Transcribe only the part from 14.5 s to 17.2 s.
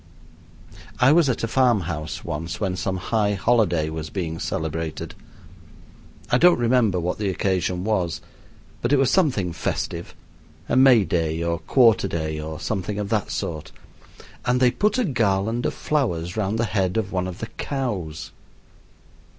they put a garland of flowers round the head of